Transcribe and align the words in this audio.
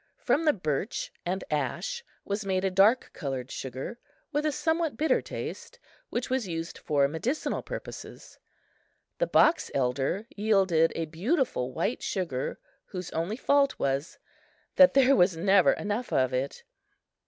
From 0.17 0.45
the 0.45 0.51
birch 0.53 1.13
and 1.27 1.43
ash 1.51 2.03
was 2.25 2.43
made 2.43 2.65
a 2.65 2.71
dark 2.71 3.11
colored 3.13 3.51
sugar, 3.51 3.99
with 4.31 4.47
a 4.47 4.51
somewhat 4.51 4.97
bitter 4.97 5.21
taste, 5.21 5.77
which 6.09 6.27
was 6.27 6.47
used 6.47 6.79
for 6.79 7.07
medicinal 7.07 7.61
purposes. 7.61 8.39
The 9.19 9.27
box 9.27 9.69
elder 9.75 10.25
yielded 10.35 10.91
a 10.95 11.05
beautiful 11.05 11.71
white 11.71 12.01
sugar, 12.01 12.57
whose 12.85 13.11
only 13.11 13.37
fault 13.37 13.77
was 13.77 14.17
that 14.75 14.95
there 14.95 15.15
was 15.15 15.37
never 15.37 15.73
enough 15.73 16.11
of 16.11 16.33
it! 16.33 16.63